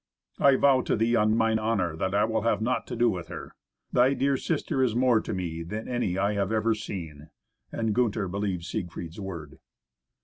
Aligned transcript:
"I 0.39 0.55
vow 0.55 0.81
to 0.81 0.95
thee 0.95 1.15
on 1.15 1.37
mine 1.37 1.59
honour 1.59 1.95
that 1.95 2.15
I 2.15 2.23
will 2.23 2.41
have 2.41 2.59
naught 2.59 2.87
to 2.87 2.95
do 2.95 3.07
with 3.07 3.27
her. 3.27 3.53
Thy 3.93 4.15
dear 4.15 4.35
sister 4.35 4.81
is 4.81 4.95
more 4.95 5.21
to 5.21 5.31
me 5.31 5.61
than 5.61 5.87
any 5.87 6.17
I 6.17 6.33
have 6.33 6.51
ever 6.51 6.73
seen." 6.73 7.29
And 7.71 7.93
Gunther 7.93 8.27
believed 8.27 8.65
Siegfried's 8.65 9.19
word. 9.19 9.59